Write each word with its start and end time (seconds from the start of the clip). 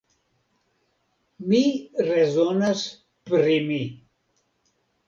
Mi 1.51 1.61
rezonas 2.09 2.83
pri 3.31 3.63
mi. 3.71 3.83